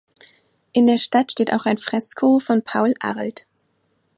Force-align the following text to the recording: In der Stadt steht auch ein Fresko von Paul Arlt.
In 0.73 0.87
der 0.87 0.97
Stadt 0.97 1.31
steht 1.31 1.53
auch 1.53 1.67
ein 1.67 1.77
Fresko 1.77 2.39
von 2.39 2.63
Paul 2.63 2.95
Arlt. 3.01 3.45